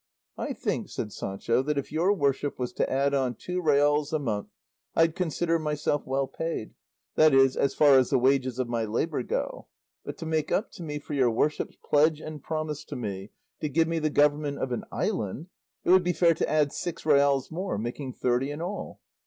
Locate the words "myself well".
5.59-6.25